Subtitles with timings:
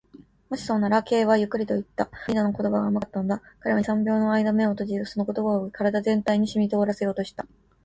[0.49, 2.05] 「もしそうなら」と、Ｋ はゆっくりといった。
[2.05, 3.39] フリーダの言葉が甘かったのだ。
[3.59, 7.45] 彼は二、三秒のあいだ眼を閉じ、その言葉を身体全体にしみとおらせようとした。